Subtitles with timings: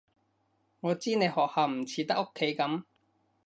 [0.79, 2.85] 我知你學校唔似得屋企噉